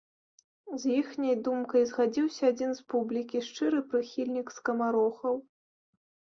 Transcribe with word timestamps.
З 0.83 0.93
іхняй 1.01 1.35
думкай 1.47 1.83
згадзіўся 1.91 2.43
адзін 2.55 2.71
з 2.81 2.87
публікі, 2.95 3.45
шчыры 3.51 3.85
прыхільнік 3.95 4.47
скамарохаў. 4.59 5.41